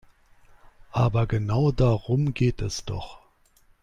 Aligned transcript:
Aber 0.93 1.27
genau 1.27 1.71
darum 1.71 2.33
geht 2.33 2.63
es 2.63 2.85
doch. 2.85 3.19